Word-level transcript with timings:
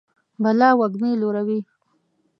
بلا 0.43 0.69
وږمې 0.79 1.11
لوروي 1.21 1.59